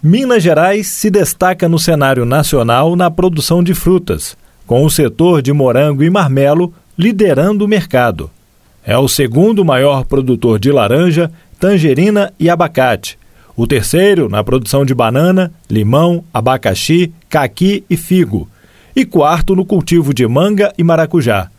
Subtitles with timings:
[0.00, 5.52] Minas Gerais se destaca no cenário nacional na produção de frutas, com o setor de
[5.52, 8.30] morango e marmelo liderando o mercado.
[8.86, 13.18] É o segundo maior produtor de laranja, tangerina e abacate.
[13.56, 18.48] O terceiro na produção de banana, limão, abacaxi, caqui e figo.
[18.94, 21.50] E quarto no cultivo de manga e maracujá.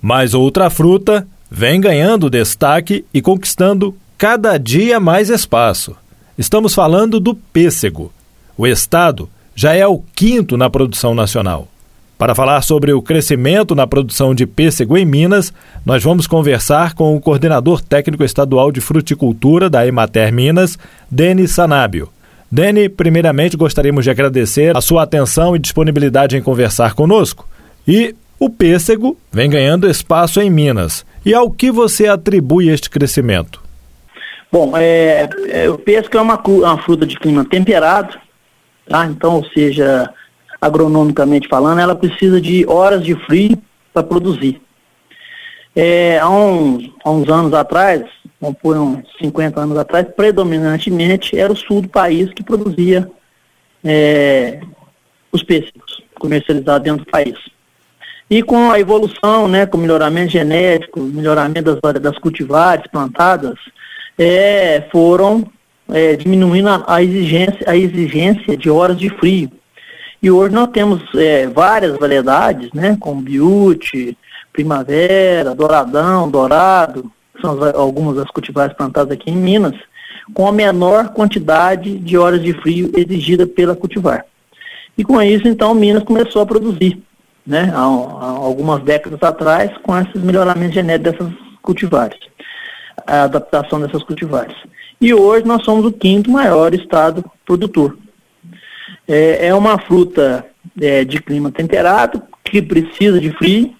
[0.00, 6.01] Mas outra fruta vem ganhando destaque e conquistando cada dia mais espaço.
[6.38, 8.12] Estamos falando do pêssego.
[8.56, 11.68] O estado já é o quinto na produção nacional.
[12.16, 15.52] Para falar sobre o crescimento na produção de pêssego em Minas,
[15.84, 20.78] nós vamos conversar com o coordenador técnico estadual de fruticultura da Emater Minas,
[21.10, 22.08] Denis Sanábio.
[22.50, 27.46] Deni, primeiramente gostaríamos de agradecer a sua atenção e disponibilidade em conversar conosco.
[27.86, 31.04] E o pêssego vem ganhando espaço em Minas.
[31.26, 33.60] E ao que você atribui este crescimento?
[34.52, 38.18] Bom, é, é, o pêssego é uma, uma fruta de clima temperado,
[38.86, 39.06] tá?
[39.06, 40.12] Então, ou seja,
[40.60, 43.56] agronomicamente falando, ela precisa de horas de frio
[43.94, 44.60] para produzir.
[45.74, 48.02] É, há, uns, há, uns, anos atrás,
[48.38, 53.10] vamos pôr uns 50 anos atrás, predominantemente era o sul do país que produzia
[53.82, 54.60] é,
[55.32, 57.38] os pêssegos comercializados dentro do país.
[58.28, 63.58] E com a evolução, né, com o melhoramento genético, melhoramento das, das cultivares plantadas,
[64.22, 65.44] é, foram
[65.90, 69.50] é, diminuindo a, a, exigência, a exigência de horas de frio.
[70.22, 74.16] E hoje nós temos é, várias variedades, né, como Biute,
[74.52, 77.10] Primavera, Douradão, Dourado,
[77.40, 79.74] são as, algumas das cultivares plantadas aqui em Minas,
[80.32, 84.24] com a menor quantidade de horas de frio exigida pela cultivar.
[84.96, 87.02] E com isso, então, Minas começou a produzir,
[87.44, 92.18] né, há, há algumas décadas atrás, com esses melhoramentos genéticos dessas cultivares,
[93.06, 94.56] a adaptação dessas cultivares.
[95.00, 97.96] E hoje nós somos o quinto maior estado produtor.
[99.06, 100.46] É, é uma fruta
[100.80, 103.74] é, de clima temperado, que precisa de frio,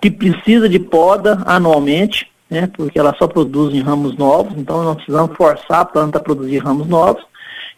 [0.00, 4.96] que precisa de poda anualmente, né, porque ela só produz em ramos novos, então nós
[4.96, 7.24] precisamos forçar a planta a produzir ramos novos.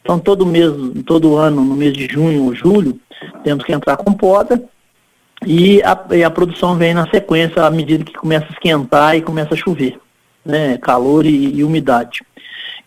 [0.03, 0.73] Então todo mês,
[1.07, 2.99] todo ano, no mês de junho ou julho,
[3.45, 4.63] temos que entrar com poda
[5.47, 9.23] e a, e a produção vem na sequência à medida que começa a esquentar e
[9.23, 9.99] começa a chover,
[10.49, 12.23] né, calor e, e umidade.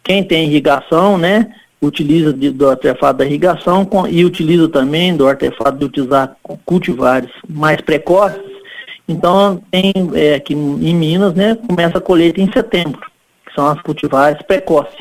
[0.04, 5.28] Quem tem irrigação, né, utiliza de, do artefato da irrigação com, e utiliza também do
[5.28, 6.36] artefato de utilizar
[6.66, 8.42] cultivares mais precoces.
[9.08, 13.00] Então, tem é, aqui em Minas, né, começa a colheita em setembro,
[13.46, 15.00] que são as cultivares precoces.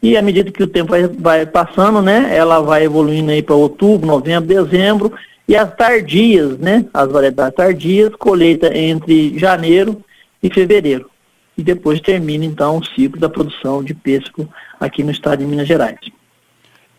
[0.00, 3.54] E à medida que o tempo vai, vai passando, né, ela vai evoluindo aí para
[3.54, 5.12] outubro, novembro, dezembro,
[5.48, 10.02] e as tardias, né, as variedades tardias, colheita entre janeiro
[10.42, 11.13] e fevereiro
[11.56, 14.48] e depois termina então o ciclo da produção de pêssego
[14.78, 16.00] aqui no estado de Minas Gerais.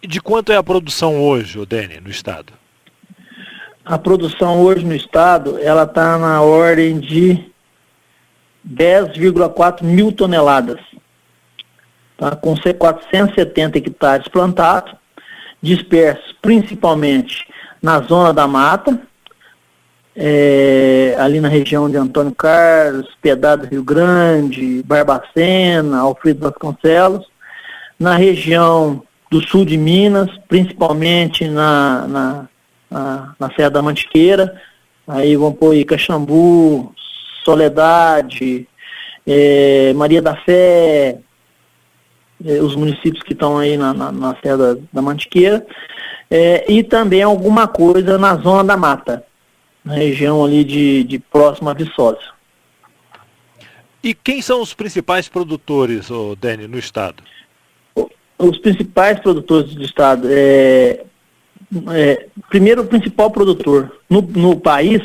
[0.02, 2.54] E de quanto é a produção hoje, Dene, no estado?
[3.84, 7.44] A produção hoje no estado, ela está na ordem de
[8.68, 10.80] 10,4 mil toneladas,
[12.18, 12.36] tá?
[12.36, 14.96] com 470 hectares plantados,
[15.62, 17.48] dispersos principalmente
[17.82, 19.00] na zona da mata,
[20.16, 27.26] é, ali na região de Antônio Carlos, Piedade Rio Grande, Barbacena, Alfredo Vasconcelos,
[28.00, 32.50] na região do sul de Minas, principalmente na, na,
[32.90, 34.62] na, na Serra da Mantiqueira,
[35.06, 36.94] aí vão pôr Caxambu,
[37.44, 38.68] Soledade,
[39.28, 41.18] é, Maria da Fé,
[42.46, 45.66] é, os municípios que estão aí na, na, na Serra da, da Mantiqueira,
[46.32, 49.24] é, e também alguma coisa na Zona da Mata
[49.86, 52.34] na região ali de, de próxima a Viçosa.
[54.04, 57.24] E quem são os principais produtores, oh, Dani, no estado?
[58.38, 61.04] Os principais produtores do estado é,
[61.94, 65.02] é primeiro o principal produtor no, no país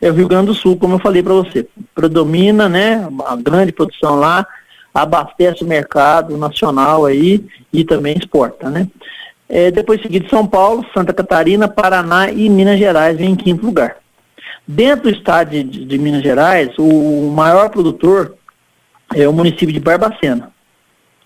[0.00, 1.66] é o Rio Grande do Sul, como eu falei para você.
[1.94, 4.46] Predomina, né, a grande produção lá,
[4.92, 8.88] abastece o mercado nacional aí e também exporta, né?
[9.48, 14.03] É, depois seguido São Paulo, Santa Catarina, Paraná e Minas Gerais vem em quinto lugar.
[14.66, 18.34] Dentro do estado de, de Minas Gerais, o maior produtor
[19.14, 20.50] é o município de Barbacena,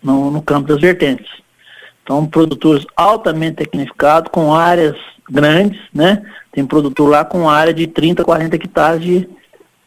[0.02, 1.30] no, no campo das vertentes.
[2.02, 4.96] Então, produtores altamente tecnificados, com áreas
[5.30, 6.22] grandes, né?
[6.50, 9.28] Tem produtor lá com área de 30, 40 hectares de,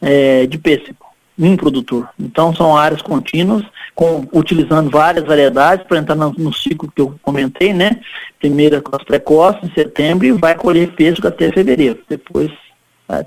[0.00, 1.04] é, de pêssego,
[1.38, 2.08] um produtor.
[2.18, 3.64] Então, são áreas contínuas,
[3.94, 8.00] com, utilizando várias variedades para entrar no, no, ciclo que eu comentei, né?
[8.38, 11.98] Primeira com as precoces, em setembro, e vai colher pêssego até fevereiro.
[12.08, 12.50] Depois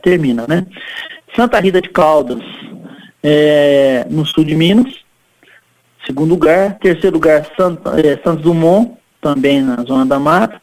[0.02, 0.66] termina, né?
[1.36, 2.42] Santa Rita de Caldas,
[3.22, 4.94] é, no sul de Minas,
[6.06, 6.78] segundo lugar.
[6.80, 10.62] Terceiro lugar, Santa, é, Santos Dumont, também na zona da mata,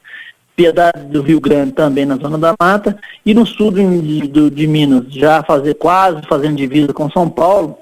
[0.55, 4.67] Piedade do Rio Grande também na zona da mata, e no sul de, de, de
[4.67, 7.79] Minas, já fazer quase fazendo divisa com São Paulo,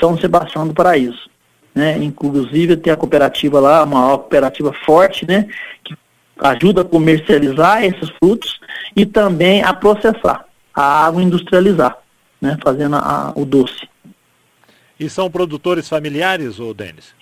[0.00, 1.30] São Sebastião do Paraíso.
[1.74, 1.98] Né?
[1.98, 5.46] Inclusive tem a cooperativa lá, uma cooperativa forte, né?
[5.84, 5.94] Que
[6.38, 8.60] ajuda a comercializar esses frutos
[8.96, 11.98] e também a processar, a água industrializar,
[12.40, 12.58] né?
[12.62, 13.88] Fazendo a, o doce.
[14.98, 17.14] E são produtores familiares, ou Denis?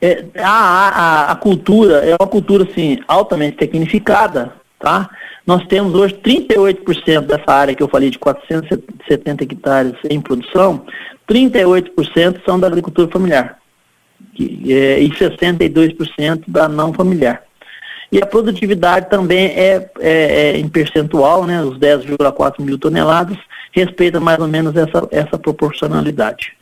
[0.00, 5.08] É, a, a, a, cultura é uma cultura assim, altamente tecnificada, tá?
[5.46, 10.84] Nós temos hoje 38% dessa área que eu falei de 470 hectares em produção,
[11.28, 13.62] 38% são da agricultura familiar
[14.34, 17.42] que, é, e 62% da não familiar.
[18.12, 20.10] E a produtividade também é, é,
[20.50, 23.38] é em percentual, né, os 10,4 mil toneladas,
[23.72, 26.52] respeita mais ou menos essa, essa proporcionalidade.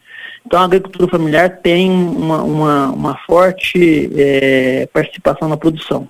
[0.46, 6.08] Então, a agricultura familiar tem uma, uma, uma forte é, participação na produção.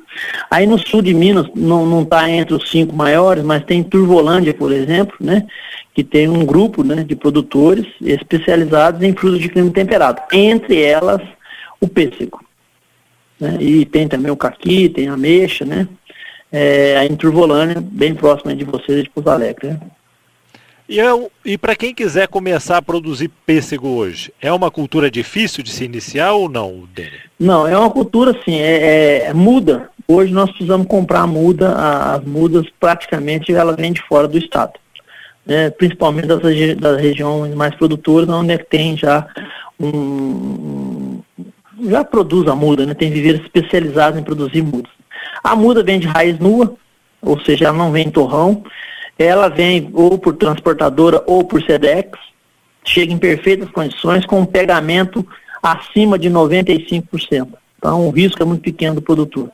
[0.51, 4.71] Aí no sul de Minas, não está entre os cinco maiores, mas tem Turvolândia, por
[4.73, 5.47] exemplo, né,
[5.95, 10.21] que tem um grupo né, de produtores especializados em frutos de clima temperado.
[10.33, 11.23] Entre elas,
[11.81, 12.41] o pêssego.
[13.41, 15.89] Né, e tem também o caqui, tem a ameixa, né,
[16.53, 19.69] é, em Turvolândia, bem próxima de vocês, de Pouso Alegre.
[19.69, 19.81] Né.
[20.91, 20.99] E,
[21.45, 25.85] e para quem quiser começar a produzir pêssego hoje, é uma cultura difícil de se
[25.85, 27.13] iniciar ou não, Dene?
[27.39, 29.89] Não, é uma cultura assim, é, é, muda.
[30.09, 34.73] Hoje nós precisamos comprar muda, as mudas praticamente ela vem de fora do estado.
[35.47, 35.71] Né?
[35.71, 36.41] Principalmente das,
[36.77, 39.29] das regiões mais produtoras, onde é que tem já
[39.79, 41.10] um.
[41.89, 42.95] Já produz a muda, né?
[42.95, 44.93] tem viveiros especializados em produzir mudas.
[45.43, 46.75] A muda vem de raiz nua,
[47.21, 48.65] ou seja, ela não vem em torrão
[49.21, 52.19] ela vem ou por transportadora ou por SEDEX,
[52.83, 55.27] chega em perfeitas condições com um pegamento
[55.63, 57.49] acima de 95%.
[57.77, 59.51] Então o risco é muito pequeno do produtor.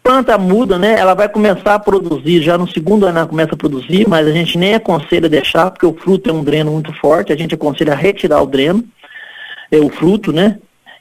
[0.00, 0.94] Planta muda, né?
[0.96, 4.30] Ela vai começar a produzir, já no segundo ano ela começa a produzir, mas a
[4.30, 7.96] gente nem aconselha deixar, porque o fruto é um dreno muito forte, a gente aconselha
[7.96, 8.84] retirar o dreno,
[9.72, 10.58] é o fruto, né?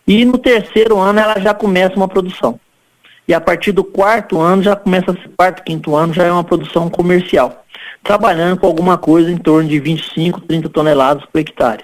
[0.07, 2.59] E no terceiro ano ela já começa uma produção.
[3.27, 6.89] E a partir do quarto ano já começa, quarto, quinto ano já é uma produção
[6.89, 7.65] comercial
[8.07, 11.83] trabalhando com alguma coisa em torno de 25, 30 toneladas por hectare.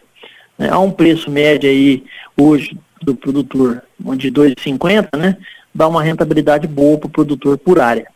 [0.57, 2.05] É, há um preço médio aí
[2.37, 3.83] hoje do produtor
[4.15, 5.37] de 2,50, né?
[5.75, 8.07] Dá uma rentabilidade boa para o produtor por área.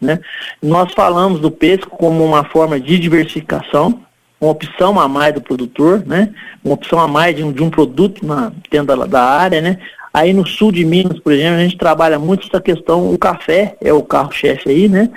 [0.00, 0.20] Né?
[0.62, 4.00] Nós falamos do pesco como uma forma de diversificação,
[4.40, 6.32] uma opção a mais do produtor, né?
[6.64, 9.78] Uma opção a mais de um, de um produto na, dentro da, área, né?
[10.12, 13.76] Aí no sul de Minas, por exemplo, a gente trabalha muito essa questão, o café
[13.80, 15.10] é o carro-chefe aí, né?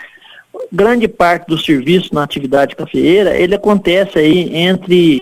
[0.72, 5.22] grande parte do serviço na atividade cafeeira, ele acontece aí entre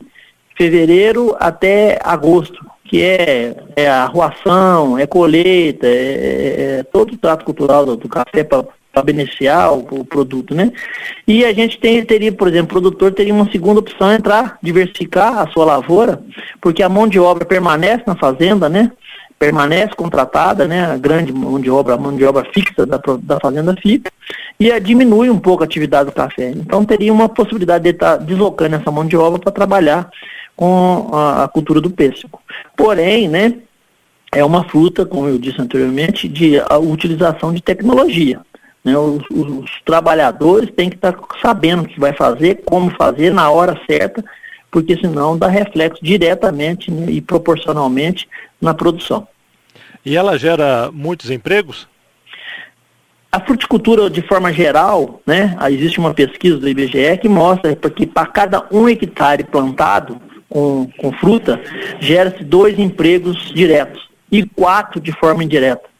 [0.57, 7.18] fevereiro até agosto, que é, é a arruação, é colheita, é, é, é todo o
[7.18, 8.65] trato cultural do, do café para
[9.03, 10.71] beneficiar o, o, produto, né?
[11.25, 15.39] E a gente tem, teria, por exemplo, o produtor teria uma segunda opção, entrar, diversificar
[15.39, 16.21] a sua lavoura,
[16.59, 18.91] porque a mão de obra permanece na fazenda, né?
[19.41, 23.39] permanece contratada, né, a grande mão de obra, a mão de obra fixa da, da
[23.39, 24.11] fazenda fica,
[24.59, 26.51] e diminui um pouco a atividade do café.
[26.51, 30.11] Então teria uma possibilidade de estar deslocando essa mão de obra para trabalhar
[30.55, 32.39] com a, a, cultura do pêssego.
[32.77, 33.55] Porém, né,
[34.31, 38.41] é uma fruta, como eu disse anteriormente, de utilização de tecnologia.
[38.83, 43.31] Né, os, os, os trabalhadores têm que estar sabendo o que vai fazer, como fazer,
[43.31, 44.23] na hora certa,
[44.71, 48.28] porque senão dá reflexo diretamente né, e proporcionalmente
[48.59, 49.28] na produção.
[50.04, 51.88] E ela gera muitos empregos?
[53.31, 58.26] A fruticultura, de forma geral, né, existe uma pesquisa do IBGE que mostra que para
[58.26, 60.19] cada um hectare plantado
[60.50, 61.61] com, com fruta,
[62.00, 65.91] gera-se dois empregos diretos e quatro de forma indireta.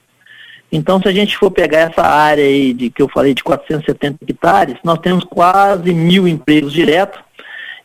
[0.72, 4.20] Então, se a gente for pegar essa área aí de que eu falei de 470
[4.28, 7.20] hectares, nós temos quase mil empregos diretos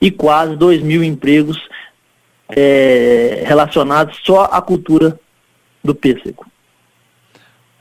[0.01, 1.59] e quase dois mil empregos
[2.49, 5.19] é, relacionados só à cultura
[5.83, 6.47] do pêssego.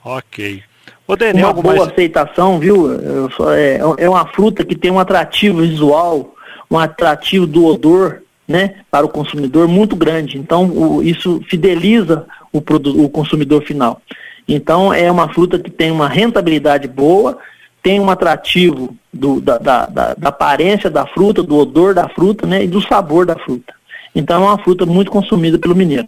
[0.03, 0.63] Ok.
[1.07, 2.88] Ô, Daniel, uma boa aceitação, viu?
[3.55, 6.33] É, é uma fruta que tem um atrativo visual,
[6.69, 10.38] um atrativo do odor, né, para o consumidor muito grande.
[10.38, 14.01] Então, o, isso fideliza o, o consumidor final.
[14.47, 17.37] Então, é uma fruta que tem uma rentabilidade boa,
[17.81, 22.45] tem um atrativo do, da, da, da, da, aparência da fruta, do odor da fruta,
[22.45, 23.73] né, e do sabor da fruta.
[24.13, 26.07] Então, é uma fruta muito consumida pelo mineiro.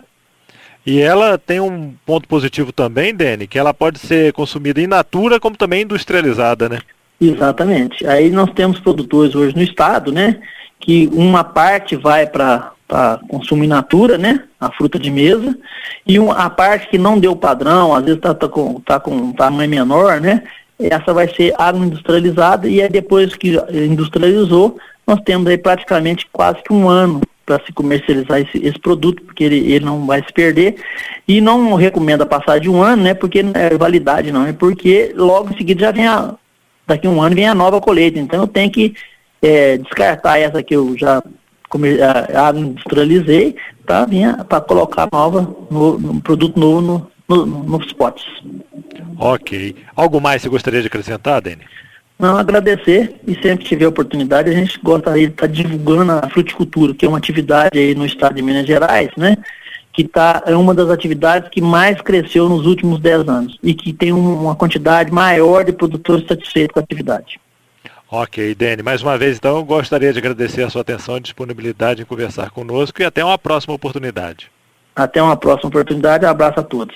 [0.86, 5.39] E ela tem um ponto positivo também, Dani, que ela pode ser consumida in natura
[5.39, 6.79] como também industrializada, né?
[7.20, 8.08] Exatamente.
[8.08, 10.39] Aí nós temos produtores hoje no estado, né?
[10.79, 14.44] Que uma parte vai para para consumo in natura, né?
[14.60, 15.58] A fruta de mesa.
[16.06, 19.12] E um, a parte que não deu padrão, às vezes está tá com, tá com
[19.12, 20.44] um tamanho menor, né?
[20.79, 26.72] Essa vai ser agroindustrializada e aí depois que industrializou, nós temos aí praticamente quase que
[26.72, 30.75] um ano para se comercializar esse, esse, produto, porque ele, ele não vai se perder.
[31.25, 33.13] E não recomenda passar de um ano, né?
[33.13, 34.46] Porque não é validade, não.
[34.46, 36.36] É porque logo em seguida já vem a.
[36.86, 38.20] Daqui a um ano vem a nova colheita.
[38.20, 38.94] Então eu tenho que
[39.41, 41.24] é, descartar essa que eu já
[42.56, 43.56] industrializei
[43.86, 44.08] tá?
[44.48, 48.26] para colocar nova, no, no, produto novo no, no, nos potes.
[49.18, 49.76] Ok.
[49.96, 51.64] Algo mais você gostaria de acrescentar, Dani?
[52.20, 56.30] Não, agradecer e sempre que tiver oportunidade a gente gostaria de estar tá divulgando a
[56.30, 59.38] fruticultura, que é uma atividade aí no estado de Minas Gerais, né?
[59.94, 63.94] Que tá, é uma das atividades que mais cresceu nos últimos 10 anos e que
[63.94, 67.40] tem um, uma quantidade maior de produtores satisfeitos com a atividade.
[68.10, 72.06] Ok, Dani, mais uma vez então gostaria de agradecer a sua atenção e disponibilidade em
[72.06, 74.50] conversar conosco e até uma próxima oportunidade.
[74.96, 76.96] Até uma próxima oportunidade, um abraço a todos.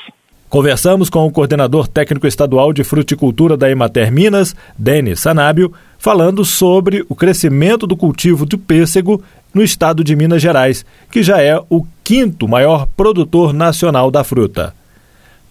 [0.49, 7.05] Conversamos com o coordenador técnico estadual de fruticultura da Emater Minas, Denis Sanábio, falando sobre
[7.07, 11.85] o crescimento do cultivo de pêssego no estado de Minas Gerais, que já é o
[12.03, 14.73] quinto maior produtor nacional da fruta.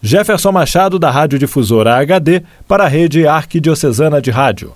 [0.02, 4.72] Jefferson Machado, da Rádio Difusora HD, para a rede Arquidiocesana de Rádio.